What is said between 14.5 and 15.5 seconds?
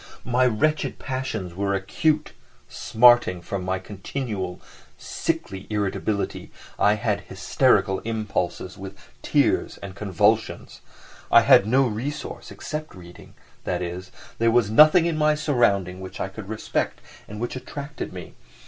nothing in my